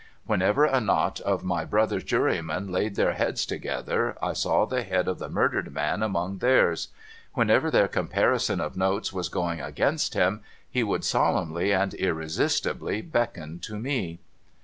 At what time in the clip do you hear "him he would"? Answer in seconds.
10.15-11.05